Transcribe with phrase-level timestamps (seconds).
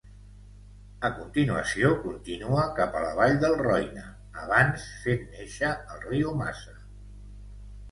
[1.09, 4.07] A continuació, continua cap a la vall del Roine
[4.47, 6.77] abans fent néixer el riu Massa.